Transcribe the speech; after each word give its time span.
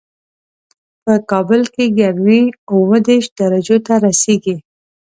په 1.03 1.13
کابل 1.31 1.61
کې 1.73 1.85
ګرمي 1.99 2.41
اووه 2.71 2.97
دېش 3.09 3.25
درجو 3.39 3.77
ته 3.85 3.93
رسېږي 4.05 4.57